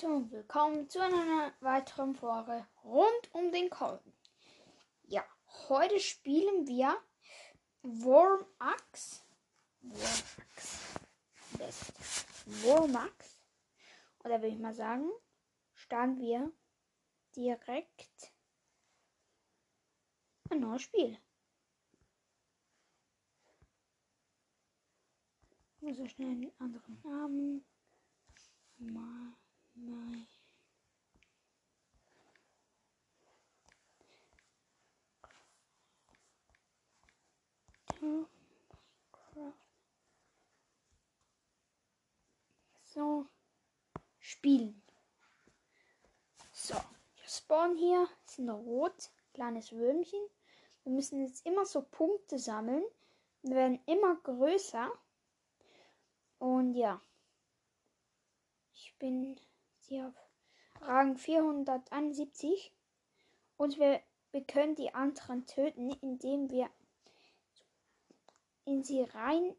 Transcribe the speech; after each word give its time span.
Leute 0.00 0.06
und 0.06 0.30
willkommen 0.30 0.88
zu 0.88 1.00
einer 1.00 1.52
weiteren 1.60 2.14
Folge 2.14 2.64
rund 2.84 3.34
um 3.34 3.50
den 3.50 3.68
Kolben. 3.68 4.14
Ja, 5.08 5.24
heute 5.68 5.98
spielen 5.98 6.68
wir 6.68 6.96
Wormax. 7.82 9.26
Wormax. 9.82 10.94
Wormax. 12.62 13.42
Und 14.20 14.30
da 14.30 14.40
würde 14.40 14.54
ich 14.54 14.60
mal 14.60 14.72
sagen, 14.72 15.10
starten 15.74 16.20
wir 16.20 16.52
direkt 17.34 18.32
ein 20.50 20.60
neues 20.60 20.82
Spiel. 20.82 21.18
So 25.80 26.06
schnell 26.06 26.30
einen 26.30 26.52
anderen 26.60 27.00
Namen. 27.02 27.64
Mal. 28.78 29.39
Nein. 29.82 30.26
So. 42.84 43.26
Spielen. 44.18 44.82
So. 46.52 46.74
Wir 46.74 47.28
spawnen 47.28 47.76
hier. 47.76 48.08
Sind 48.24 48.50
rot. 48.50 49.10
Kleines 49.34 49.72
Würmchen. 49.72 50.20
Wir 50.84 50.92
müssen 50.92 51.20
jetzt 51.20 51.46
immer 51.46 51.66
so 51.66 51.82
Punkte 51.82 52.38
sammeln. 52.38 52.84
Wir 53.42 53.54
werden 53.56 53.80
immer 53.86 54.16
größer. 54.16 54.90
Und 56.38 56.74
ja. 56.74 57.00
Ich 58.72 58.96
bin 58.98 59.38
sie 59.90 60.02
auf 60.02 60.14
Rang 60.82 61.16
471 61.16 62.72
und 63.56 63.78
wir, 63.78 64.00
wir 64.30 64.44
können 64.44 64.76
die 64.76 64.94
anderen 64.94 65.46
töten, 65.46 65.90
indem 66.00 66.48
wir 66.48 66.70
in 68.64 68.84
sie 68.84 69.02
rein, 69.02 69.52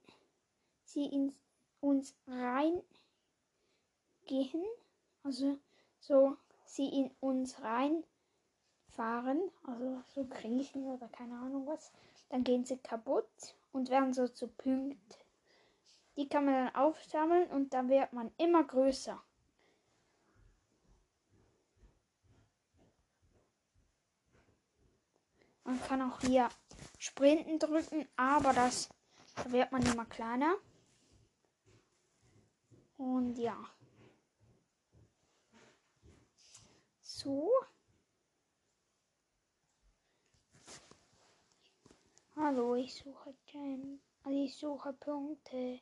sie 0.85 1.05
in 1.05 1.35
uns 1.81 2.15
rein 2.27 2.81
gehen, 4.25 4.63
also 5.23 5.59
so 5.99 6.37
sie 6.63 6.87
in 6.87 7.11
uns 7.19 7.61
reinfahren, 7.61 9.51
also 9.63 10.01
so 10.07 10.23
kriechen 10.23 10.85
oder 10.85 11.09
keine 11.09 11.35
Ahnung 11.39 11.67
was, 11.67 11.91
dann 12.29 12.45
gehen 12.45 12.63
sie 12.63 12.77
kaputt 12.77 13.27
und 13.73 13.89
werden 13.89 14.13
so 14.13 14.29
zu 14.29 14.47
Punkten. 14.47 14.97
Die 16.15 16.29
kann 16.29 16.45
man 16.45 16.53
dann 16.53 16.75
aufsammeln 16.75 17.49
und 17.49 17.73
dann 17.73 17.89
wird 17.89 18.13
man 18.13 18.31
immer 18.37 18.63
größer. 18.63 19.21
Man 25.71 25.81
kann 25.83 26.01
auch 26.01 26.19
hier 26.19 26.49
Sprinten 26.99 27.57
drücken, 27.57 28.05
aber 28.17 28.51
das 28.51 28.89
da 29.37 29.49
wird 29.53 29.71
man 29.71 29.81
immer 29.85 30.03
kleiner. 30.03 30.53
Und 32.97 33.37
ja. 33.37 33.55
So. 36.99 37.49
Hallo, 42.35 42.75
ich 42.75 42.93
suche 42.93 43.33
Gem. 43.45 44.01
Also 44.23 44.43
ich 44.43 44.57
suche 44.57 44.91
Punkte. 44.91 45.79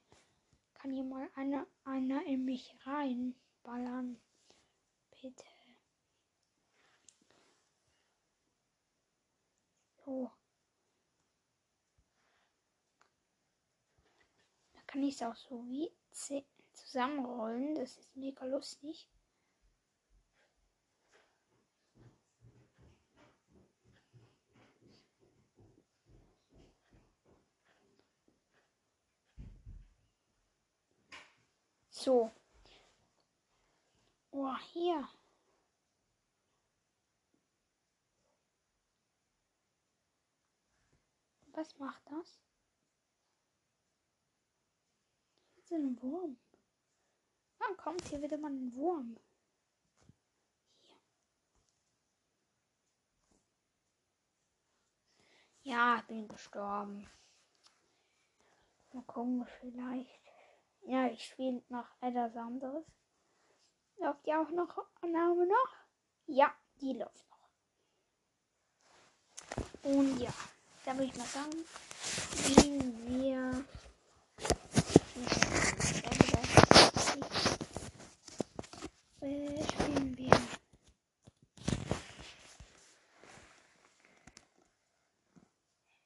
Kann 0.76 0.92
hier 0.92 1.04
mal 1.04 1.28
einer, 1.36 1.66
einer 1.84 2.24
in 2.28 2.46
mich 2.46 2.76
reinballern? 2.86 4.22
Bitte. 5.20 5.59
So. 10.10 10.32
Da 14.74 14.82
kann 14.88 15.04
ich 15.04 15.14
es 15.14 15.22
auch 15.22 15.36
so 15.36 15.64
wie 15.68 15.92
zusammenrollen. 16.74 17.76
Das 17.76 17.96
ist 17.96 18.16
mega 18.16 18.44
lustig. 18.46 19.08
So. 31.92 32.32
Oh, 34.32 34.58
hier. 34.74 35.08
Was 41.60 41.78
macht 41.78 42.02
das? 42.10 42.40
Das 45.58 45.66
ist 45.66 45.74
ein 45.74 46.02
Wurm. 46.02 46.40
Wann 47.58 47.76
kommt 47.76 48.02
hier 48.06 48.22
wieder 48.22 48.38
mal 48.38 48.50
ein 48.50 48.74
Wurm? 48.76 49.18
Hier. 50.84 50.96
Ja, 55.64 55.98
ich 55.98 56.04
bin 56.04 56.30
gestorben. 56.30 57.10
Mal 58.94 59.04
gucken, 59.04 59.46
vielleicht. 59.60 60.22
Ja, 60.84 61.08
ich 61.08 61.26
spiele 61.26 61.62
noch 61.68 61.90
etwas 62.00 62.38
anderes. 62.38 62.86
Läuft 63.98 64.26
ja 64.28 64.42
auch 64.42 64.50
noch 64.52 64.78
Name 65.02 65.46
noch? 65.46 65.76
Ja, 66.26 66.56
die 66.80 66.94
läuft 66.94 67.30
noch. 67.30 67.50
Und 69.84 70.20
ja 70.20 70.34
da 70.86 70.94
würde 70.94 71.06
ich 71.06 71.16
mal 71.16 71.26
sagen, 71.28 71.66
spielen 72.34 73.08
wir. 73.08 73.66
Spielen 79.68 80.18
wir. 80.18 80.40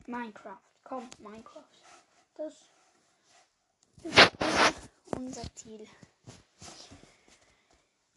Minecraft. 0.08 0.58
Komm, 0.84 1.10
Minecraft. 1.20 1.64
Das 2.36 2.54
ist 4.04 4.32
unser 5.16 5.56
Ziel. 5.56 5.88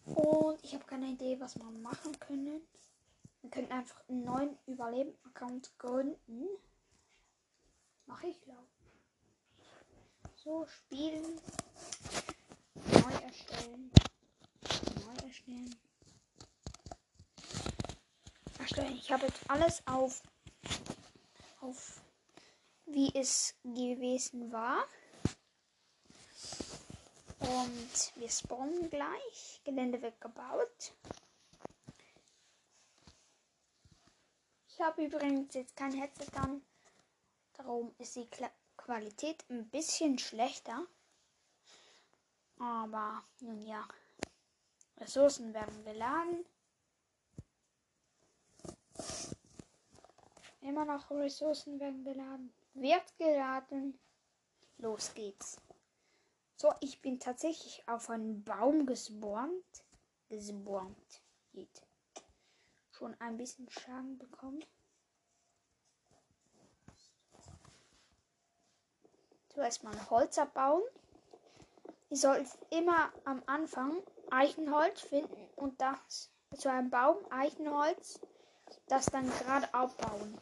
Und 0.07 0.63
ich 0.65 0.75
habe 0.75 0.85
keine 0.85 1.09
Idee, 1.09 1.39
was 1.39 1.57
wir 1.57 1.65
machen 1.65 2.19
können. 2.19 2.61
Wir 3.47 3.51
könnten 3.53 3.73
einfach 3.75 4.03
einen 4.09 4.25
neuen 4.25 4.59
Überleben-Account 4.67 5.79
gründen. 5.79 6.49
Mache 8.07 8.27
ich, 8.27 8.41
glaube 8.43 8.67
So, 10.35 10.67
spielen. 10.67 11.41
Neu 12.75 13.15
erstellen. 13.23 13.93
Neu 14.97 15.27
erstellen. 15.29 15.77
Erstellen. 18.59 18.97
Ich 18.97 19.13
habe 19.13 19.27
jetzt 19.27 19.49
alles 19.49 19.81
auf, 19.87 20.23
auf 21.61 22.03
wie 22.87 23.15
es 23.15 23.55
gewesen 23.63 24.51
war. 24.51 24.89
Und 27.39 28.13
wir 28.17 28.29
spawnen 28.29 28.91
gleich. 28.91 29.61
Gelände 29.63 30.03
wird 30.03 30.21
gebaut. 30.21 30.95
Ich 34.79 34.83
habe 34.83 35.07
übrigens 35.07 35.55
jetzt 35.55 35.75
kein 35.75 35.93
Headset 35.93 36.37
an. 36.37 36.61
Darum 37.55 37.95
ist 37.97 38.15
die 38.15 38.29
Qualität 38.77 39.43
ein 39.49 39.67
bisschen 39.71 40.19
schlechter. 40.19 40.87
Aber 42.59 43.25
nun 43.41 43.63
ja. 43.63 43.89
Ressourcen 44.99 45.55
werden 45.55 45.83
geladen. 45.83 46.45
Immer 50.61 50.85
noch 50.85 51.11
Ressourcen 51.11 51.81
werden 51.81 52.05
geladen. 52.05 52.53
Wird 52.75 53.17
geladen. 53.17 53.99
Los 54.77 55.15
geht's. 55.15 55.57
So, 56.57 56.71
ich 56.81 57.01
bin 57.01 57.19
tatsächlich 57.19 57.83
auf 57.89 58.11
einen 58.11 58.45
Baum 58.45 58.85
gespawnt. 58.85 59.85
Gespawnt. 60.29 61.23
Geht 61.55 61.86
schon 62.97 63.15
ein 63.21 63.37
bisschen 63.37 63.69
Schaden 63.69 64.19
bekommen. 64.19 64.65
Zuerst 69.49 69.85
mal 69.85 70.11
Holz 70.11 70.39
abbauen. 70.39 70.83
Ihr 72.09 72.17
sollt 72.17 72.47
immer 72.71 73.13
am 73.25 73.43
Anfang 73.47 74.03
Eichenholz 74.31 75.01
finden 75.01 75.49
und 75.57 75.81
das 75.81 76.31
zu 76.57 76.71
einem 76.71 76.91
Baum 76.91 77.17
Eichenholz, 77.31 78.21
das 78.87 79.07
dann 79.07 79.29
gerade 79.29 79.73
abbauen. 79.75 80.39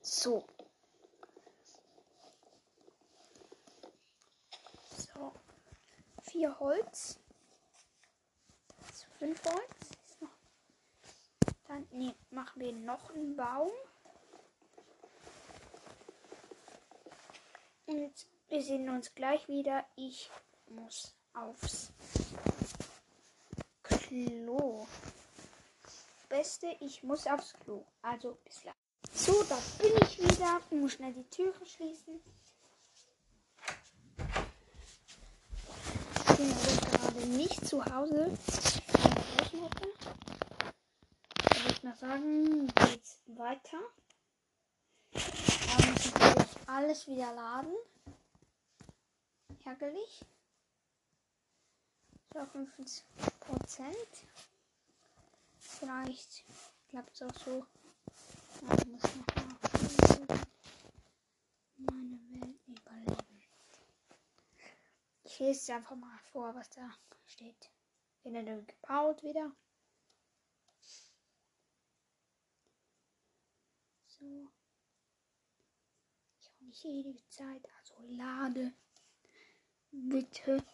So. 0.00 0.44
So. 4.96 5.32
vier 6.22 6.58
Holz. 6.60 7.18
Also 9.20 9.34
fünf 9.34 9.44
Holz. 9.44 9.90
Ist 10.06 10.22
noch. 10.22 10.28
Dann 11.66 11.86
nee, 11.92 12.14
machen 12.30 12.60
wir 12.60 12.72
noch 12.72 13.10
einen 13.10 13.36
Baum. 13.36 13.70
Und 17.86 18.12
wir 18.48 18.62
sehen 18.62 18.88
uns 18.90 19.14
gleich 19.14 19.48
wieder. 19.48 19.84
Ich 19.96 20.30
muss 20.66 21.14
aufs 21.34 21.90
Klo. 23.82 24.86
Beste, 26.28 26.76
ich 26.80 27.02
muss 27.02 27.26
aufs 27.26 27.54
Klo. 27.64 27.84
Also 28.02 28.38
bis 28.44 28.60
gleich. 28.60 28.74
So, 29.12 29.42
da 29.44 29.58
bin 29.78 29.92
ich 30.02 30.18
wieder. 30.18 30.60
Ich 30.70 30.76
muss 30.76 30.92
schnell 30.92 31.14
die 31.14 31.28
Türe 31.30 31.66
schließen. 31.66 32.20
Ich 36.28 36.36
bin 36.36 36.90
gerade 36.90 37.26
nicht 37.26 37.66
zu 37.66 37.84
Hause. 37.84 38.36
Würde 39.60 39.92
ich 41.70 41.82
mal 41.82 41.96
sagen, 41.96 42.68
geht's 42.68 43.20
weiter. 43.26 43.80
Da 45.12 45.86
muss 45.90 46.06
ich 46.06 46.14
natürlich 46.14 46.68
alles 46.68 47.06
wieder 47.08 47.34
laden. 47.34 47.74
Ärgerlich. 49.64 50.24
So 52.32 52.46
50 52.46 53.04
Prozent. 53.40 53.96
Vielleicht 55.58 56.44
klappt 56.88 57.14
es 57.14 57.22
auch 57.22 57.34
so. 57.44 57.66
Ja, 58.62 58.74
ich 58.78 58.86
muss 58.86 59.02
noch 59.02 59.34
mal 59.34 60.38
meine 61.78 62.18
Welt 62.30 62.60
überleben. 62.68 63.42
Ich 65.24 65.38
lese 65.40 65.74
einfach 65.74 65.96
mal 65.96 66.18
vor, 66.32 66.54
was 66.54 66.70
da 66.70 66.94
steht. 67.26 67.70
Generell 68.22 68.64
gebaut 68.64 69.22
wieder. 69.22 69.54
So. 74.06 74.50
Ich 76.40 76.50
habe 76.50 76.64
nicht 76.64 76.84
ewige 76.84 77.28
Zeit, 77.28 77.66
also 77.78 77.94
lade. 78.08 78.74
Bitte. 79.90 80.64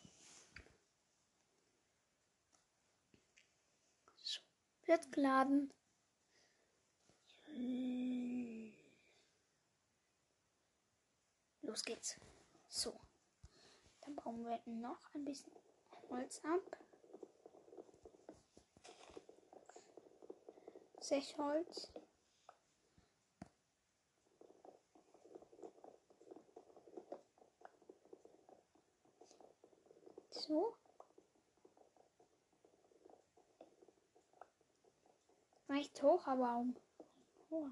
So. 4.16 4.40
Wird 4.86 5.12
geladen. 5.12 5.72
Los 11.62 11.82
geht's. 11.84 12.16
So. 12.68 13.00
Dann 14.00 14.16
bauen 14.16 14.44
wir 14.44 14.60
noch 14.66 15.14
ein 15.14 15.24
bisschen 15.24 15.52
Holz 16.08 16.40
ab. 16.44 16.83
Sechs 21.04 21.36
Holz. 21.36 21.92
So. 30.30 30.74
Reicht 35.68 36.02
hoch, 36.02 36.26
aber 36.26 36.56
um. 36.56 36.74
Oh. 37.50 37.68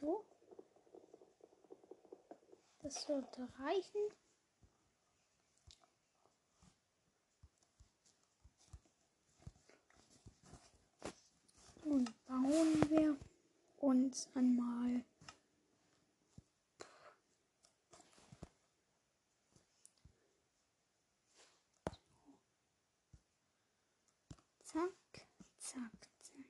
So. 0.00 0.24
Das 2.82 3.02
sollte 3.04 3.48
reichen. 3.60 4.10
Nun 11.84 12.04
bauen 12.26 12.90
wir 12.90 13.16
uns 13.76 14.28
einmal 14.34 15.04
zack, 24.64 24.90
zack, 25.58 25.92
zack. 26.20 26.44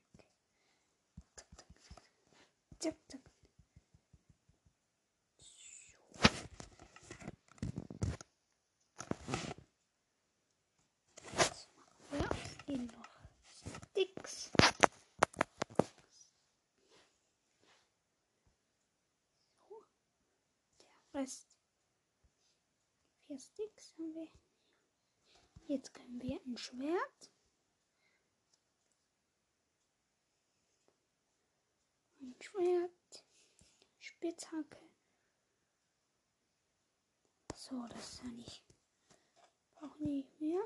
Zack, 2.79 2.97
zack. 3.09 3.21
Ja, 12.13 12.29
hier 12.67 12.79
noch 12.79 13.09
Sticks. 13.91 14.51
So. 19.69 19.83
Der 20.81 21.21
Rest. 21.21 21.49
Vier 23.35 23.41
Sticks 23.41 23.93
haben 23.99 24.15
wir. 24.15 24.29
Jetzt 25.67 25.93
können 25.93 26.23
wir 26.23 26.41
ein 26.47 26.57
Schwert. 26.57 27.31
Ein 32.21 32.37
Schwert. 32.41 33.25
Spitzhacke. 33.99 34.79
So, 37.57 37.85
das 37.89 38.13
ist 38.13 38.23
ja 38.23 38.29
nicht. 38.31 38.63
Brauchen 39.75 39.99
wir 39.99 40.13
nicht 40.13 40.41
mehr. 40.41 40.63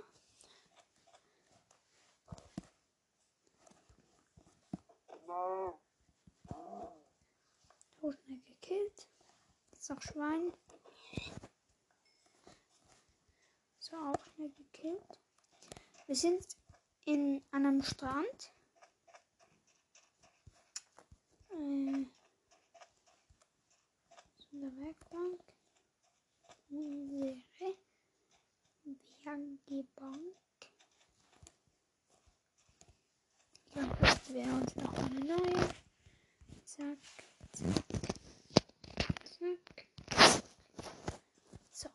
Schnell 8.12 8.40
gekillt. 8.42 9.08
Jetzt 9.70 9.88
noch 9.88 10.02
Schwein. 10.02 10.52
So 13.90 13.96
auch 13.96 14.24
schnell 14.34 14.50
gekillt. 14.50 15.18
Wir 16.06 16.14
sind 16.16 16.44
in 17.04 17.42
einem 17.50 17.82
Strand. 17.82 18.52
Äh, 21.50 22.04
so 24.36 24.56
eine 24.56 24.76
Werkbank. 24.76 25.40
Unsere 26.70 27.74
Werkbank. 29.60 30.38
Dann 33.74 33.90
holen 33.90 34.20
wir 34.28 34.52
uns 34.54 34.76
noch 34.76 34.94
eine 34.98 35.20
neue. 35.20 35.68
Zack, 36.64 36.98
zack. 39.22 39.86
So. 41.70 41.88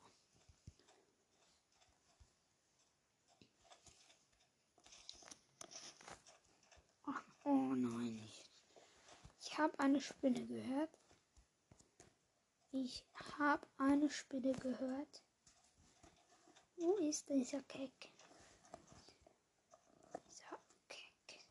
Ach, 7.06 7.24
oh 7.44 7.74
nein. 7.76 8.20
Ich, 8.26 8.44
ich 9.42 9.53
habe 9.64 9.80
eine 9.80 10.02
Spinne 10.02 10.46
gehört. 10.46 10.90
Ich 12.74 13.06
habe 13.40 13.66
eine 13.78 14.10
Spinne 14.10 14.52
gehört. 14.52 15.24
Wo 16.76 16.98
ist 16.98 17.30
dieser 17.30 17.62
Keck? 17.62 18.12
Dieser 20.28 20.60
Keck. 20.90 21.46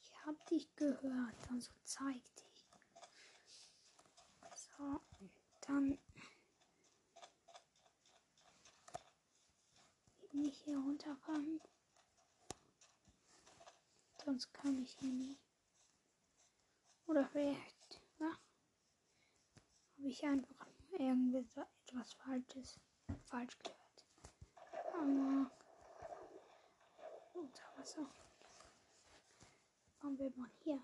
Ich 0.00 0.24
habe 0.24 0.38
dich 0.50 0.74
gehört, 0.74 1.50
also 1.50 1.70
zeig 1.84 2.22
dich. 2.36 2.66
So, 4.54 5.00
dann 5.66 5.98
nicht 10.32 10.64
hier 10.64 10.78
runterfahren. 10.78 11.60
Sonst 14.24 14.54
kann 14.54 14.80
ich 14.82 14.96
hier 15.00 15.12
nicht. 15.12 15.40
Oder 17.06 17.26
vielleicht, 17.26 18.00
ja? 18.20 18.30
Habe 19.96 20.08
ich 20.08 20.24
einfach 20.24 20.66
irgendwie 20.92 21.42
so 21.42 21.62
etwas 21.86 22.12
Falsches 22.14 22.78
falsch 23.24 23.58
gehört. 23.58 24.04
Aber 24.94 25.50
unter 27.34 27.62
Wasser. 27.76 28.06
Machen 30.00 30.18
wir 30.18 30.30
mal 30.36 30.50
hier. 30.62 30.82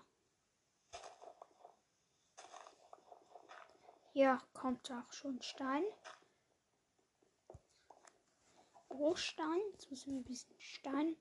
Hier 4.11 4.37
kommt 4.53 4.91
auch 4.91 5.13
schon 5.13 5.41
Stein. 5.41 5.83
Bruchstein. 8.89 9.59
Jetzt 9.71 9.89
müssen 9.89 10.11
wir 10.11 10.19
ein 10.19 10.23
bisschen 10.25 10.59
Stein 10.59 11.15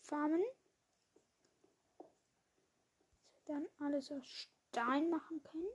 farmen. 0.00 0.42
Dann 3.50 3.66
alles 3.80 4.12
aus 4.12 4.28
Stein 4.28 5.10
machen 5.10 5.42
können. 5.42 5.66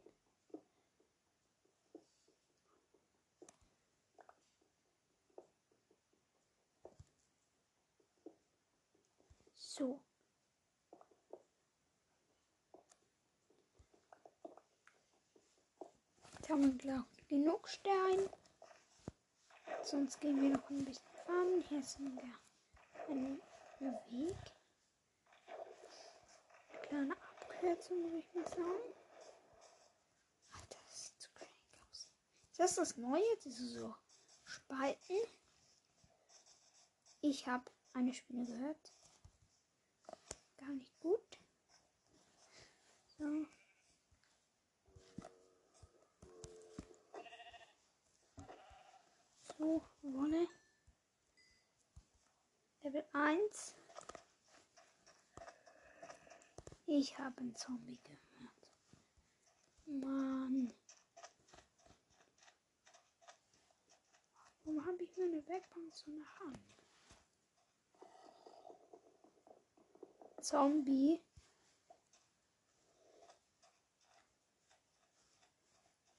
So. 9.55 9.99
Jetzt 16.31 16.49
haben 16.49 16.81
wir 16.81 17.05
genug 17.27 17.67
Stein. 17.67 18.29
Sonst 19.83 20.21
gehen 20.21 20.41
wir 20.41 20.51
noch 20.51 20.69
ein 20.69 20.85
bisschen 20.85 21.11
fahren. 21.25 21.61
Hier 21.67 21.83
sind 21.83 22.15
wir 22.15 22.39
ein 23.09 24.01
Weg. 24.11 24.37
Eine 26.89 27.24
würde 27.65 28.19
ich 28.19 28.33
mal 28.33 28.47
sagen. 28.47 28.93
Ach, 30.51 30.65
das 30.65 31.07
sieht 31.07 31.19
zu 31.19 31.29
crank 31.33 31.49
aus. 31.89 32.07
Ist 32.51 32.59
das 32.59 32.75
das 32.75 32.97
Neue? 32.97 33.23
Diese 33.43 33.67
so 33.67 33.95
Spalten? 34.43 35.17
Ich 37.21 37.47
habe 37.47 37.71
eine 37.93 38.13
Spinne 38.13 38.45
gehört. 38.45 38.93
Gar 40.57 40.69
nicht 40.73 40.99
gut. 40.99 41.39
So. 43.17 43.45
So, 49.57 49.81
Wolle. 50.01 50.47
Level 52.83 53.05
1. 53.13 53.75
Ich 56.87 57.17
habe 57.17 57.37
einen 57.39 57.55
Zombie 57.55 57.99
gehört. 58.03 58.67
Mann. 59.85 60.73
Warum 64.63 64.85
habe 64.85 65.03
ich 65.03 65.15
meine 65.17 65.45
Werkbank 65.47 65.93
so 65.93 66.11
nach 66.11 66.41
an? 66.41 66.59
Zombie. 70.41 71.21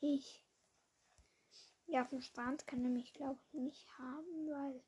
Ich 0.01 0.47
ja, 1.87 2.05
dem 2.05 2.21
Strand 2.21 2.67
kann 2.67 2.85
er 2.85 2.91
mich, 2.91 3.15
glaube 3.15 3.41
ich, 3.47 3.55
nicht 3.55 3.99
haben, 3.99 4.49
weil. 4.49 4.83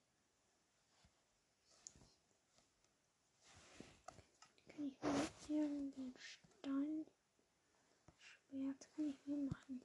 Kann 4.79 4.93
ich 5.43 5.49
mir 5.49 5.63
irgendwie 5.63 6.15
Stein. 6.19 7.07
Schwert 8.17 8.89
kann 8.95 9.11
ich 9.11 9.27
mir 9.27 9.37
machen. 9.37 9.83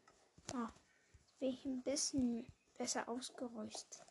Ah, 0.53 0.71
jetzt 1.13 1.39
bin 1.39 1.49
ich 1.49 1.65
ein 1.65 1.81
bisschen 1.81 2.47
besser 2.77 3.09
ausgerüstet. 3.09 4.05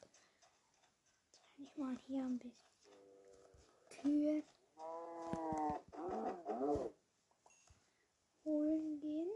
Jetzt 1.23 1.41
kann 1.41 1.65
ich 1.65 1.77
mal 1.77 1.97
hier 2.07 2.25
ein 2.25 2.39
bisschen 2.39 2.73
Kühe 3.91 4.43
holen 8.45 9.01
gehen 9.01 9.31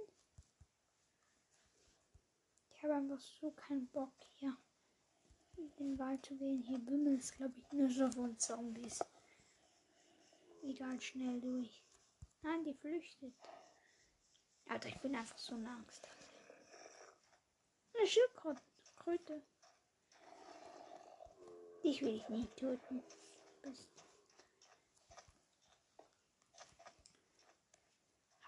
habe 2.86 2.98
einfach 2.98 3.20
so 3.20 3.50
keinen 3.50 3.88
Bock 3.88 4.12
hier 4.36 4.56
in 5.56 5.74
den 5.76 5.98
Wald 5.98 6.24
zu 6.24 6.36
gehen. 6.36 6.62
Hier 6.62 6.84
wimmelt 6.86 7.20
es, 7.20 7.32
glaube 7.32 7.54
ich, 7.58 7.72
nur 7.72 7.90
so 7.90 8.10
von 8.12 8.38
Zombies. 8.38 9.00
Egal, 10.68 11.00
schnell 11.00 11.40
durch. 11.40 11.82
Nein, 12.42 12.64
die 12.64 12.74
flüchtet. 12.74 13.34
Alter, 14.68 14.88
ich 14.88 14.98
bin 15.00 15.14
einfach 15.14 15.38
so 15.38 15.54
eine 15.54 15.70
Angst. 15.70 16.08
Eine 17.96 18.06
Schildkröte. 18.06 19.42
Ich 21.82 22.02
will 22.02 22.14
dich 22.14 22.28
nicht 22.28 22.56
töten. 22.56 23.02
Bist. 23.62 23.88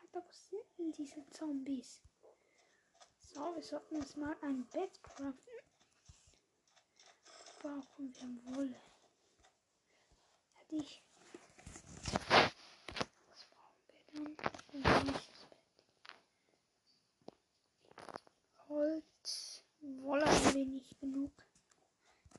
Alter, 0.01 0.27
was 0.27 0.49
sind 0.49 0.65
denn 0.77 0.93
diese 0.93 1.25
Zombies? 1.31 2.03
So, 3.21 3.55
wir 3.55 3.63
sollten 3.63 3.97
uns 3.97 4.17
mal 4.17 4.37
ein 4.43 4.67
Bett 4.73 5.01
craften. 5.05 5.55
Brauchen 7.61 8.13
wir 8.15 8.55
Wolle. 8.57 8.81
Hätte 10.55 10.77
ich. 10.77 11.03
Was 12.11 13.45
brauchen 13.45 13.83
wir 13.87 13.95
dann? 14.07 14.08
Holz. 18.69 19.65
Wolle 19.81 20.25
haben 20.27 20.55
wir 20.55 20.67
nicht 20.67 20.99
genug. 21.01 21.33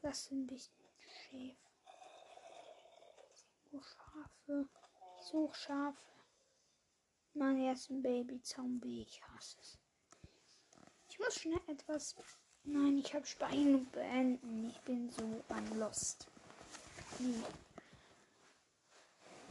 Das 0.02 0.26
sind 0.26 0.44
ein 0.44 0.48
bisschen 0.48 0.74
Schäfer. 0.98 1.70
Schafe. 3.72 4.70
Ich 5.18 5.26
suche 5.26 5.56
Schafe. 5.56 5.98
Mein 7.34 7.60
ersten 7.62 8.02
Baby-Zombie. 8.02 9.04
Ich 9.04 9.22
hasse 9.24 9.58
es. 9.62 9.78
Ich 11.10 11.20
muss 11.20 11.36
schnell 11.36 11.62
etwas. 11.68 12.16
Nein, 12.64 12.98
ich 12.98 13.14
habe 13.14 13.26
Stein 13.26 13.90
beenden. 13.92 14.70
Ich 14.70 14.80
bin 14.82 15.10
so 15.12 15.44
ein 15.50 15.80
Lost. 15.80 16.28
Nie. 17.20 17.44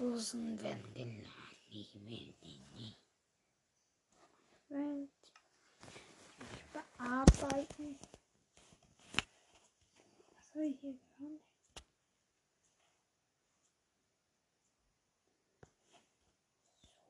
Rosen 0.01 0.61
werden 0.63 0.95
genannt. 0.95 1.38
Ich 1.71 1.95
will 1.95 2.35
nie. 2.73 2.97
Welt. 4.69 5.11
Ich 6.53 6.65
bearbeiten. 6.73 7.99
Was 10.35 10.53
soll 10.53 10.63
ich 10.63 10.81
hier 10.81 10.99
hören? 11.19 11.41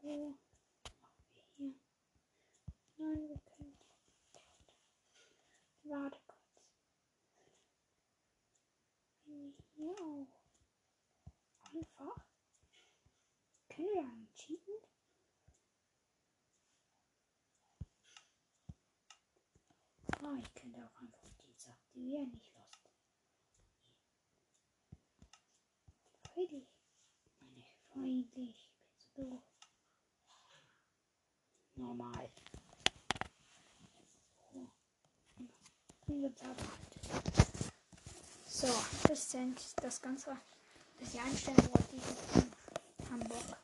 So. 0.02 0.38
Hier. 1.56 1.74
Nein, 2.96 3.28
wir 3.28 3.40
Warte 5.84 6.18
kurz. 6.26 6.38
Wenn 9.24 9.54
wir 9.56 9.64
hier 9.74 9.94
auch 10.00 10.28
einfach. 11.74 12.24
Können 13.68 13.88
einen 14.00 14.28
cheaten? 14.34 14.74
Ah, 20.22 20.36
ich 20.38 20.54
könnte 20.54 20.84
auch 20.84 21.00
einfach 21.00 21.22
die 21.22 21.52
desaktivieren, 21.52 22.30
nicht 22.30 22.52
lost. 22.54 22.90
Friedlich. 26.32 26.68
Meine 27.40 27.64
friedlich. 27.92 28.70
Bist 28.96 29.16
du 29.16 29.42
Normal. 31.76 32.30
So, 38.46 38.66
das 39.06 39.30
sind 39.30 39.60
das 39.82 40.00
Ganze, 40.00 40.36
das 40.98 41.14
ich 41.14 41.20
einstellen 41.20 41.58
wollte, 41.58 41.96
ich 41.96 43.28
Bock. 43.28 43.56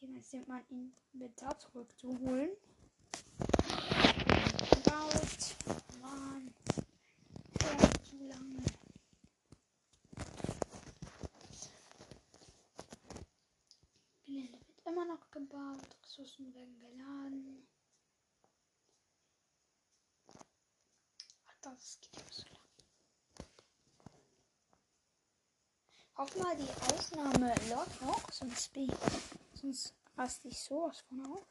Jetzt 0.00 0.30
sind 0.30 0.48
mal 0.48 0.62
in 0.70 0.92
Inventar 1.12 1.58
zurückzuholen. 1.58 2.50
Gebaut. 4.96 5.56
Mann. 6.00 6.54
Fährt 7.60 8.06
zu 8.06 8.16
lange. 8.16 8.64
Gelände 14.24 14.58
wird 14.66 14.86
immer 14.86 15.04
noch 15.04 15.30
gebaut. 15.30 15.96
Ressourcen 16.02 16.54
werden 16.54 16.78
geladen. 16.80 17.68
das 21.60 21.98
geht 22.00 22.16
immer 22.16 22.32
so 22.32 22.44
lang. 22.44 22.62
Hoff 26.16 26.36
mal, 26.36 26.56
die 26.56 26.70
Aufnahme 26.94 27.54
läuft 27.68 28.02
noch, 28.02 28.32
sonst, 28.32 28.72
bin 28.72 28.88
ich, 28.88 29.60
sonst 29.60 29.94
raste 30.16 30.48
ich 30.48 30.58
sowas 30.58 31.00
von 31.00 31.26
auf. 31.26 31.46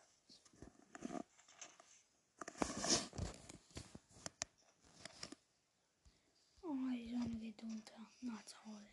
Oh, 6.63 6.75
die 7.41 7.54
Sonne 7.65 7.81
geht 7.81 7.91
unter. 7.91 8.11
Na 8.21 8.43
toll. 8.47 8.87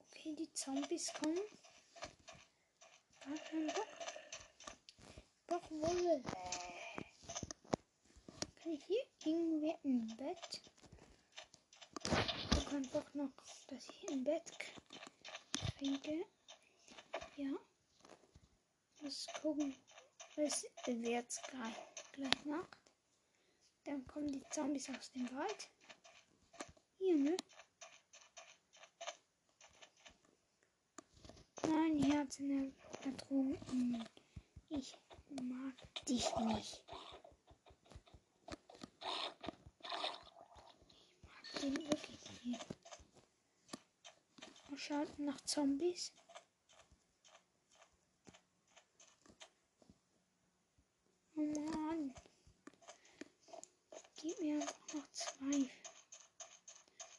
Okay, 0.00 0.34
die 0.36 0.52
Zombies 0.52 1.12
kommen. 1.14 1.38
Gar 3.20 3.38
keinen 3.38 3.66
Bock. 3.68 3.88
doch 5.46 5.70
wohl. 5.70 6.22
Kann 8.56 8.72
ich 8.72 8.84
hier 8.84 9.06
irgendwer 9.24 9.78
im 9.84 10.06
Bett? 10.16 10.62
Ich 12.56 12.68
einfach 12.68 13.14
noch, 13.14 13.32
dass 13.68 13.88
ich 13.88 14.10
im 14.10 14.24
Bett 14.24 14.50
kriege. 15.78 16.24
Ja. 17.36 17.54
Muss 19.00 19.26
gucken. 19.40 19.74
Es 20.36 20.64
wird 20.84 21.40
gleich, 21.48 21.74
gleich 22.12 22.44
Nacht. 22.44 22.85
Dann 23.86 24.04
kommen 24.08 24.32
die 24.32 24.42
Zombies 24.50 24.90
aus 24.90 25.12
dem 25.12 25.30
Wald. 25.30 25.70
Hier, 26.98 27.16
ne? 27.16 27.36
Nein, 31.62 32.02
hier 32.02 32.18
hat 32.18 32.32
sie 32.32 32.44
eine 32.44 32.72
ertrunken. 33.04 34.04
Ich 34.70 34.98
mag 35.40 36.04
dich 36.04 36.34
nicht. 36.36 36.82
Ich 41.12 41.22
mag 41.22 41.60
den 41.62 41.76
wirklich 41.76 42.44
nicht. 42.44 42.66
Schaut 44.74 45.16
nach 45.20 45.40
Zombies. 45.42 46.12
Oh 51.36 51.40
Mann. 51.40 52.12
Gib 54.16 54.40
mir 54.40 54.58
noch 54.58 55.12
zwei. 55.12 55.70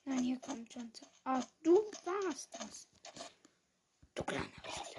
Nein, 0.06 0.24
hier 0.24 0.39
kommt 0.39 0.74
schon. 0.74 0.92
Ah, 1.24 1.44
du 1.63 1.75
warst 2.06 2.50
das. 2.54 2.88
Du 4.16 4.24
kleiner 4.24 4.46
Wichser. 4.63 4.97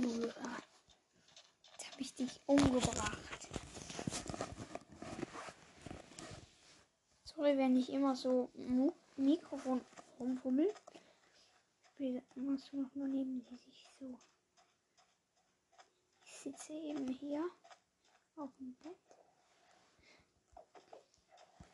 Jetzt 0.00 1.92
habe 1.92 2.00
ich 2.00 2.14
dich 2.14 2.40
umgebracht. 2.46 3.48
Sorry, 7.24 7.58
wenn 7.58 7.76
ich 7.76 7.92
immer 7.92 8.16
so 8.16 8.48
Mu 8.54 8.92
Mikrofon 9.16 9.82
rumfummel. 10.18 10.72
Später 11.90 12.22
machst 12.36 12.72
du 12.72 12.80
noch 12.80 12.94
nur 12.94 13.06
neben 13.06 13.44
sich 13.50 13.86
so. 14.00 14.18
Ich 16.24 16.38
sitze 16.38 16.72
eben 16.72 17.08
hier 17.08 17.44
auf 18.36 18.50
dem 18.58 18.74
Bett. 18.82 18.96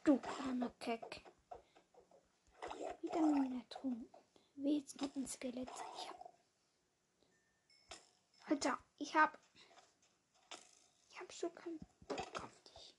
Du 0.03 0.19
kleiner 0.19 0.71
Keck. 0.81 1.25
Wieder 3.01 3.21
mal 3.21 3.53
ertrunken. 3.59 4.09
Wie 4.57 4.79
jetzt 4.79 5.01
noch 5.01 5.15
ein 5.15 5.27
Skelett. 5.29 5.71
Ich 5.97 6.11
hab 6.11 6.28
ich 9.09 9.15
hab. 9.15 9.39
Ich 11.09 11.19
hab 11.19 11.33
so 11.33 11.49
keinen 11.49 11.79
Bock 12.09 12.43
auf 12.43 12.63
dich. 12.63 12.95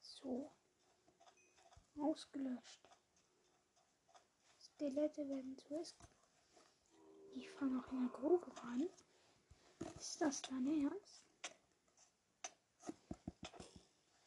So. 0.00 0.52
Ausgelöscht. 1.98 2.88
Skelette 4.60 5.28
werden 5.28 5.58
zuerst. 5.58 5.96
Ich 7.34 7.50
fange 7.50 7.80
auch 7.80 7.92
in 7.92 8.08
der 8.08 8.20
Grube 8.20 8.52
an. 8.62 8.88
Ist 9.98 10.20
das 10.20 10.40
dein 10.42 10.66
Ernst? 10.66 11.24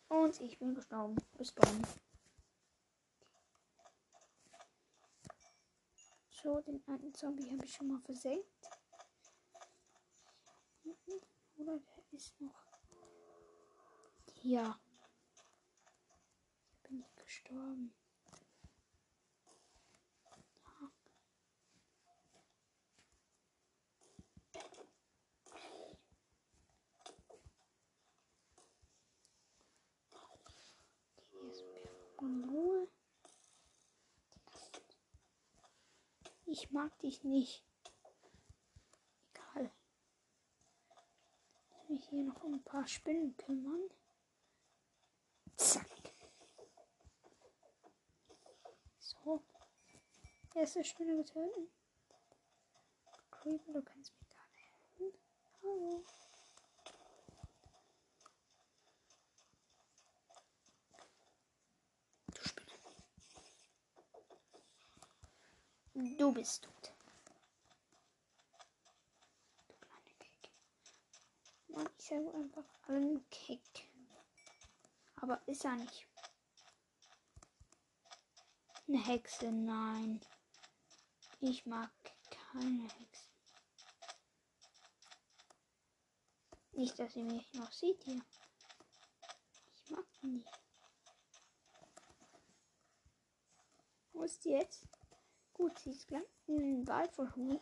Und 0.10 0.41
ich 0.41 0.60
bin 0.60 0.76
gestorben. 0.76 1.15
Bis 1.38 1.54
dann. 1.56 1.88
So, 6.30 6.55
den 6.65 6.84
alten 6.88 7.13
Zombie 7.13 7.51
habe 7.51 7.65
ich 7.65 7.73
schon 7.73 7.88
mal 7.88 8.01
versenkt. 8.01 8.45
Oder 11.58 11.80
der 11.80 12.04
ist 12.12 12.39
noch. 12.41 12.65
Ja. 14.41 14.80
Bin 16.84 16.99
ich 16.99 17.15
gestorben. 17.15 17.93
Ja. 20.63 20.91
Die 31.32 31.47
ist 31.47 31.63
mir 32.21 32.47
Ruhe. 32.47 32.88
Ich 36.58 36.72
mag 36.72 36.98
dich 37.00 37.22
nicht. 37.26 37.65
Egal. 39.34 39.70
Ich 41.82 41.89
mich 41.89 42.08
hier 42.08 42.24
noch 42.24 42.41
um 42.44 42.54
ein 42.54 42.63
paar 42.63 42.88
Spinnen 42.88 43.36
kümmern. 43.36 43.89
Zack. 45.58 45.86
So. 49.00 49.44
Erste 50.54 50.86
Spinne 50.86 51.18
getötet. 51.18 51.74
Creeper, 53.32 53.74
du 53.74 53.84
kannst 53.84 54.13
mich 54.18 54.30
gerade 54.30 54.54
helfen. 54.54 55.20
Hallo. 55.62 56.06
Du 65.96 66.34
bist 66.34 66.62
tot. 66.62 66.94
Du 69.70 69.76
kleine 69.78 70.14
Keck. 70.20 70.52
Mann, 71.70 71.90
ich 71.98 72.06
sage 72.06 72.34
einfach 72.34 72.66
allen 72.90 73.30
Keck. 73.30 73.90
Aber 75.16 75.42
ist 75.48 75.64
er 75.64 75.78
nicht. 75.78 76.06
Eine 78.90 79.06
Hexe, 79.06 79.50
nein. 79.54 80.20
Ich 81.40 81.66
mag 81.66 81.92
keine 82.30 82.84
Hexen. 82.84 83.32
Nicht, 86.74 87.00
dass 87.00 87.14
sie 87.14 87.24
mich 87.24 87.54
noch 87.54 87.72
sieht 87.72 88.04
hier. 88.04 88.22
Ich 89.76 89.92
mag 89.92 90.06
die 90.22 90.28
nicht. 90.28 90.60
Wo 94.12 94.24
ist 94.24 94.44
die 94.44 94.50
jetzt? 94.50 94.86
Gut, 95.58 95.80
sie 95.80 95.91
ist 95.91 96.08
gleich 96.10 96.22
in 96.48 96.58
den 96.58 96.88
Wald 96.88 97.10
verschwunden. 97.13 97.60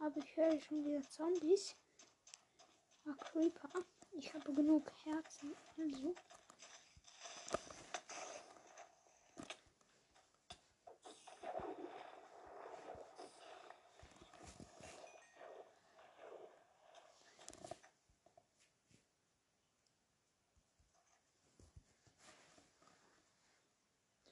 Aber 0.00 0.16
ich 0.18 0.36
höre 0.36 0.60
schon 0.60 0.84
wieder 0.84 1.02
Zombies. 1.08 1.74
Ah, 3.06 3.14
Creeper. 3.18 3.70
Ich 4.12 4.34
habe 4.34 4.52
genug 4.52 4.92
Herzen. 5.04 5.56
Also. 5.78 6.14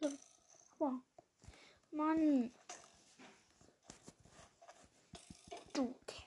So, 0.00 0.06
aber 0.78 1.07
Mann. 1.90 2.52
Du 5.72 5.94
Keck. 6.06 6.18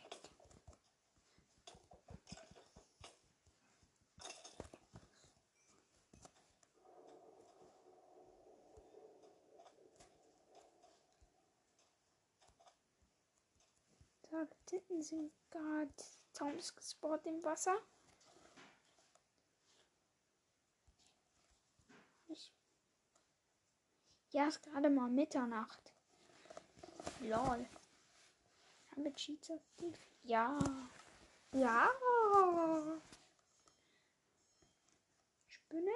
Da 14.30 14.48
hinten 14.70 15.02
sind 15.02 15.32
gerade 15.52 15.90
Zombies 16.32 16.76
gespawnt 16.76 17.26
im 17.26 17.44
Wasser. 17.44 17.78
Ja, 24.32 24.48
ist 24.48 24.64
gerade 24.64 24.90
mal 24.90 25.10
Mitternacht. 25.10 25.94
Lol. 27.20 27.68
Haben 28.92 29.04
wir 29.04 29.14
Cheats 29.14 29.52
aktiv? 29.52 29.98
Ja. 30.24 30.58
Ja. 31.54 31.90
Spinne? 35.48 35.92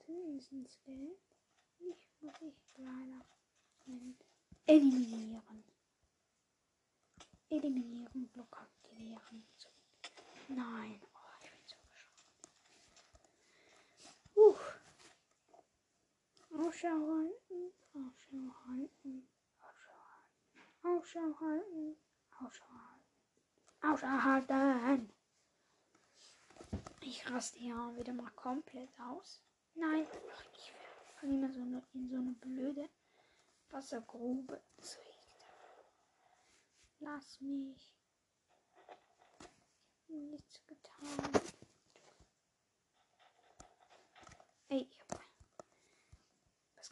Spinne 0.00 0.38
ist 0.38 0.52
ein 0.52 0.66
Skelett. 0.66 1.18
Ich 1.80 2.08
muss 2.22 2.40
ich 2.40 2.78
leider 2.78 3.24
eliminieren. 4.66 5.64
Eliminieren, 7.50 8.28
Block 8.28 8.56
aktivieren. 8.56 9.46
So. 9.58 9.68
Nein. 10.48 11.00
Oh, 11.14 11.44
ich 11.44 11.50
bin 11.50 11.60
so 11.66 11.76
geschockt. 11.90 12.24
Uh. 14.36 14.69
Ausschau 16.60 16.88
halten. 16.88 17.72
Ausschau 17.94 18.54
halten. 18.66 19.28
Ausschau 19.62 20.00
halten. 20.10 20.76
Ausschau 20.82 21.40
halten. 21.40 21.96
Ausschau 22.38 22.66
halten. 22.76 23.06
Ausschau 23.82 24.84
halten. 24.84 25.12
Ich 27.00 27.30
raste 27.30 27.58
hier 27.58 27.74
wieder 27.96 28.12
mal 28.12 28.30
komplett 28.32 28.90
aus. 29.00 29.42
Nein, 29.74 30.06
ich 30.54 30.72
falle 31.18 31.32
immer 31.32 31.50
so 31.50 31.62
eine, 31.62 31.82
in 31.94 32.08
so 32.10 32.16
eine 32.16 32.32
blöde 32.32 32.90
Wassergrube. 33.70 34.60
Das. 34.76 34.98
Lass 36.98 37.40
mich. 37.40 37.94
Nichts 40.08 40.66
getan. 40.66 41.42
Ey, 44.68 44.86
ich 44.90 45.00
hab 45.00 45.19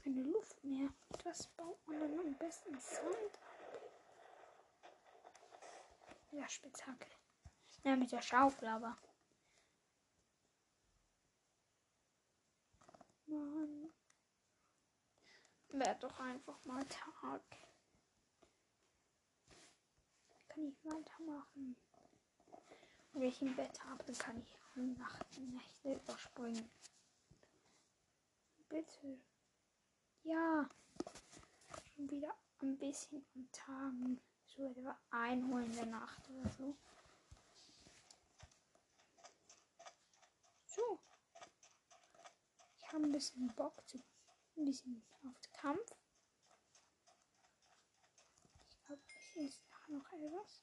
keine 0.08 0.22
Luft 0.22 0.64
mehr. 0.64 0.88
Was 1.24 1.46
baut 1.48 1.86
man 1.86 2.00
dann 2.00 2.18
am 2.18 2.34
besten 2.38 2.78
Sand 2.80 3.38
ab? 3.42 3.80
Der 6.32 6.48
Spitzhacke. 6.48 7.10
Ja, 7.84 7.96
mit 7.96 8.10
der 8.10 8.22
Schaufel 8.22 8.68
aber. 8.68 8.96
Mann. 13.26 13.92
Werd 15.68 16.02
doch 16.02 16.18
einfach 16.20 16.64
mal 16.64 16.84
Tag. 16.86 17.42
Kann 20.48 20.68
ich 20.68 20.84
weitermachen. 20.84 21.76
Wenn 23.12 23.22
ich 23.22 23.42
im 23.42 23.54
Bett 23.54 23.84
habe, 23.84 24.12
kann 24.14 24.38
ich 24.40 24.56
Nacht, 24.96 25.38
Nächte 25.38 25.92
überspringen. 25.92 26.70
Bitte. 28.68 29.18
Ja. 30.24 30.68
Schon 31.94 32.10
wieder 32.10 32.34
ein 32.62 32.76
bisschen 32.78 33.24
am 33.34 33.50
Tagen. 33.52 34.20
So 34.46 34.70
etwa 34.70 34.98
einholen 35.10 35.66
in 35.66 35.76
der 35.76 35.86
Nacht 35.86 36.28
oder 36.30 36.48
so. 36.50 36.76
So. 40.66 40.98
Ich 42.78 42.92
habe 42.92 43.04
ein 43.04 43.12
bisschen 43.12 43.46
Bock 43.54 43.86
zu. 43.86 44.02
Ein 44.56 44.64
bisschen 44.64 45.02
auf 45.24 45.40
den 45.40 45.52
Kampf. 45.52 45.94
Ich 48.70 48.84
glaube, 48.86 49.02
ich 49.06 49.36
ist 49.36 49.62
noch 49.88 50.12
etwas. 50.12 50.62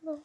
Hallo. 0.00 0.22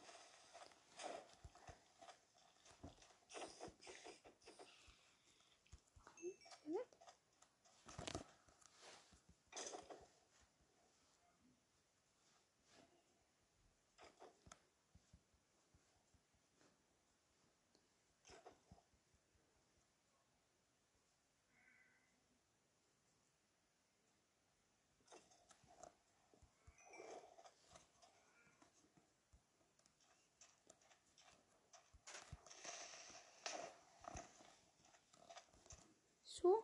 So. 36.42 36.64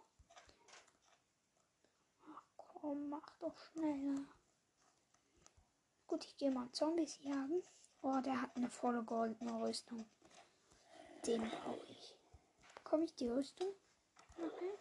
Ach 2.29 2.43
komm, 2.55 3.09
mach 3.09 3.35
doch 3.39 3.57
schneller. 3.57 4.25
Gut, 6.07 6.25
ich 6.25 6.37
gehe 6.37 6.51
mal 6.51 6.71
Zombies 6.71 7.17
jagen. 7.21 7.61
Oh, 8.01 8.19
der 8.21 8.41
hat 8.41 8.55
eine 8.55 8.69
volle 8.69 9.03
goldene 9.03 9.61
Rüstung. 9.61 10.09
Den 11.25 11.41
brauche 11.49 11.85
ich. 11.87 12.17
Bekomme 12.75 13.05
ich 13.05 13.15
die 13.15 13.27
Rüstung? 13.27 13.67
Okay. 14.37 14.71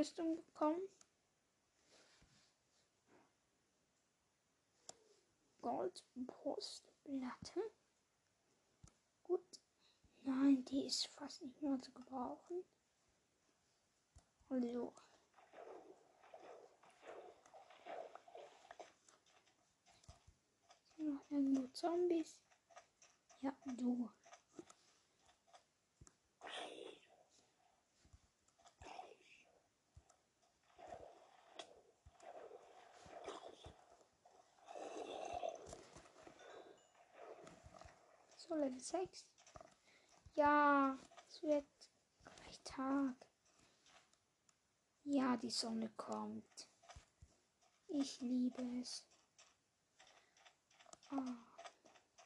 Rüstung 0.00 0.42
bekommen? 0.46 0.80
Goldbrustplatte. 5.60 7.60
Gut. 9.24 9.60
Nein, 10.22 10.64
die 10.64 10.86
ist 10.86 11.06
fast 11.08 11.42
nicht 11.42 11.60
mehr 11.60 11.78
zu 11.82 11.92
gebrauchen. 11.92 12.64
Also. 14.48 14.94
Sind 20.96 21.14
noch 21.14 21.30
irgendwo 21.30 21.66
Zombies? 21.74 22.40
Ja, 23.42 23.54
du. 23.76 24.08
So, 38.50 38.56
Level 38.56 38.80
6. 38.80 39.24
Ja, 40.34 40.98
es 41.28 41.40
wird 41.40 41.68
gleich 42.24 42.60
Tag. 42.64 43.14
Ja, 45.04 45.36
die 45.36 45.50
Sonne 45.50 45.88
kommt. 45.90 46.68
Ich 47.86 48.20
liebe 48.20 48.60
es. 48.80 49.06
Oh, 51.12 51.36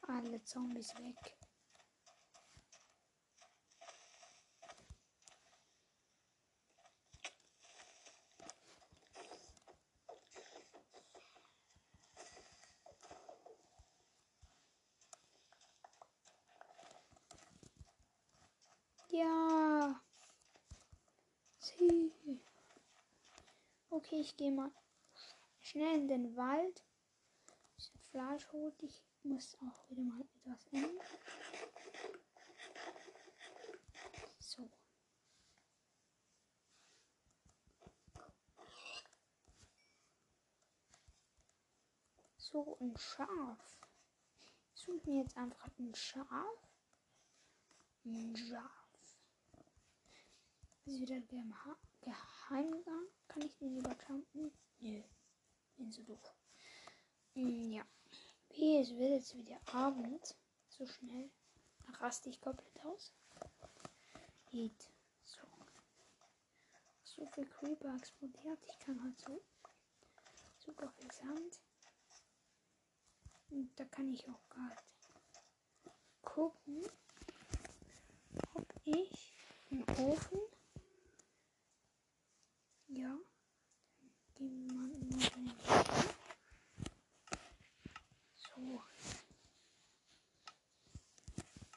alle 0.07 0.43
Zombies 0.43 0.95
weg. 0.95 1.37
Ja. 19.15 20.01
Okay, 23.89 24.19
ich 24.19 24.35
gehe 24.35 24.51
mal 24.51 24.71
schnell 25.61 25.99
in 25.99 26.07
den 26.09 26.35
Wald. 26.35 26.83
Bisschen 27.77 27.99
Fleisch 28.11 28.51
holen. 28.51 28.73
Ich 28.81 29.01
muss 29.23 29.57
auch 29.61 29.89
wieder 29.89 30.01
mal 30.01 30.19
etwas 30.19 30.67
ändern. 30.73 30.99
So. 34.39 34.69
So, 42.37 42.77
ein 42.81 42.97
Schaf. 42.97 43.79
Ich 44.75 44.81
suche 44.81 45.09
mir 45.09 45.21
jetzt 45.21 45.37
einfach 45.37 45.69
ein 45.79 45.95
Schaf. 45.95 46.69
Ein 48.03 48.35
Schaf. 48.35 48.84
Ist 50.85 51.01
wieder 51.01 51.19
der 51.19 51.43
Geheimgang. 52.01 53.07
Kann 53.27 53.41
ich 53.41 53.57
den 53.57 53.77
überjumpen? 53.77 54.51
Nö. 54.79 55.01
Bin 55.77 55.91
so 55.91 56.03
doof. 56.03 56.35
Mm, 57.33 57.71
ja. 57.71 57.83
Wie 58.51 58.77
es 58.77 58.91
wird 58.91 59.09
jetzt 59.09 59.35
wieder 59.35 59.59
Abend. 59.73 60.35
So 60.69 60.85
schnell. 60.85 61.31
Raste 61.99 62.29
ich 62.29 62.39
komplett 62.39 62.85
aus. 62.85 63.11
Geht. 64.51 64.91
So. 65.23 65.47
So 67.03 67.25
viel 67.27 67.47
Creeper 67.47 67.95
explodiert. 67.95 68.59
Ich 68.67 68.77
kann 68.77 69.01
halt 69.03 69.19
so 69.19 69.41
super 70.59 70.89
viel 70.91 71.11
Sand. 71.11 71.59
Und 73.49 73.71
da 73.79 73.85
kann 73.85 74.13
ich 74.13 74.27
auch 74.29 74.49
gerade 74.49 74.83
gucken, 76.21 76.83
ob 78.53 78.67
ich 78.83 79.35
Ofen. 79.97 80.54
Ja. 82.87 83.17
Gehen 84.35 84.67
wir 84.67 84.73
mal 84.73 84.91
in 84.91 85.09
den 85.09 85.51
So. 88.35 88.83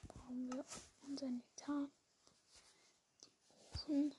Brauchen 0.08 0.52
wir 0.52 0.64
unser 1.02 1.26
Inventar. 1.26 1.88
Die 3.24 3.30
Ofen. 3.72 4.14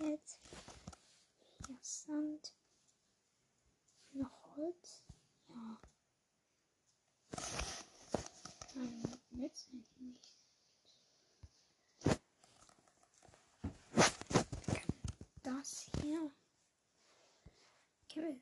Jetzt 0.00 0.40
hier 1.66 1.78
Sand. 1.80 2.54
Noch 4.12 4.56
Holz. 4.56 5.02
Ja. 5.48 5.80
Nein, 8.74 9.18
nützt 9.30 9.68
eigentlich 9.70 10.00
nicht. 10.00 10.31
Das 15.54 15.90
hier. 16.00 16.32
Kimmel. 18.08 18.40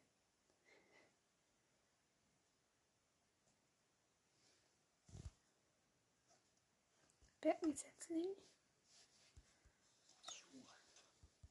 Birkensetzling. 7.41 8.29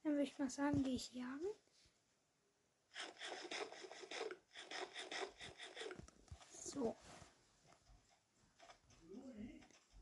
Dann 0.04 0.14
würde 0.14 0.24
ich 0.24 0.38
mal 0.38 0.50
sagen, 0.50 0.82
gehe 0.82 0.96
ich 0.96 1.12
jagen. 1.12 1.48
So. 6.52 6.96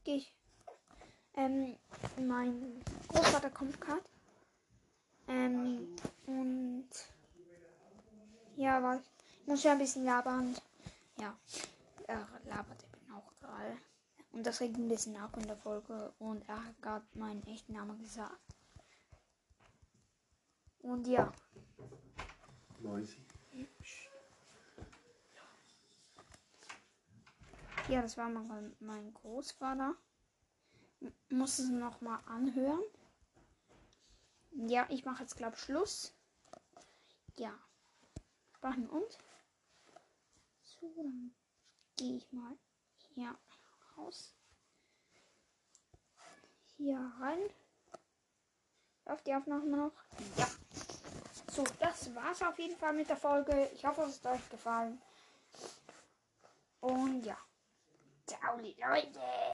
Gehe 0.03 0.17
ich. 0.17 0.33
Ähm, 1.33 1.79
mein 2.19 2.83
Großvater 3.07 3.49
kommt 3.49 3.81
gerade. 3.81 4.16
Ähm, 5.27 5.95
und 6.25 6.89
ja, 8.55 8.81
was? 8.81 9.01
Ich 9.41 9.47
muss 9.47 9.63
ja 9.63 9.73
ein 9.73 9.77
bisschen 9.77 10.05
labern. 10.05 10.55
Ja, 11.19 11.37
er 12.07 12.27
labert 12.45 12.83
eben 12.83 13.13
auch 13.13 13.33
gerade. 13.39 13.77
Und 14.31 14.45
das 14.45 14.61
regt 14.61 14.77
ein 14.77 14.87
bisschen 14.87 15.15
ab 15.17 15.35
in 15.37 15.47
der 15.47 15.57
Folge. 15.57 16.13
Und 16.19 16.47
er 16.47 16.63
hat 16.63 16.81
gerade 16.81 17.05
meinen 17.13 17.45
echten 17.47 17.73
Namen 17.73 17.99
gesagt. 17.99 18.39
Und 20.81 21.07
ja. 21.07 21.31
Ja, 27.89 28.01
das 28.01 28.17
war 28.17 28.29
mal 28.29 28.71
mein 28.79 29.13
Großvater. 29.13 29.95
Muss 31.29 31.59
es 31.59 31.69
noch 31.69 32.01
mal 32.01 32.19
anhören. 32.25 32.83
Ja, 34.65 34.87
ich 34.89 35.05
mache 35.05 35.21
jetzt 35.21 35.37
glaube 35.37 35.55
Schluss. 35.55 36.13
Ja. 37.37 37.53
Machen 38.61 38.89
und. 38.89 39.17
So, 40.63 40.91
dann 40.95 41.35
gehe 41.95 42.17
ich 42.17 42.31
mal 42.31 42.57
hier 43.13 43.37
raus. 43.95 44.33
Hier 46.75 46.97
rein. 47.19 47.39
Läuft 49.05 49.27
die 49.27 49.35
Aufnahme 49.35 49.77
noch? 49.77 49.91
Ja. 50.37 50.47
So, 51.51 51.63
das 51.79 52.13
war's 52.15 52.41
auf 52.41 52.57
jeden 52.57 52.77
Fall 52.77 52.93
mit 52.93 53.09
der 53.09 53.17
Folge. 53.17 53.69
Ich 53.75 53.85
hoffe, 53.85 54.01
es 54.01 54.23
hat 54.25 54.33
euch 54.33 54.49
gefallen. 54.49 54.99
Und 56.81 57.23
ja. 57.23 57.37
Ciao, 58.25 58.57
Leute. 58.57 59.19